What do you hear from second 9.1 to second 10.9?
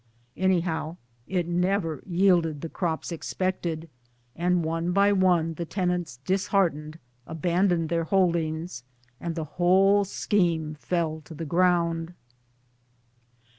the whole scheme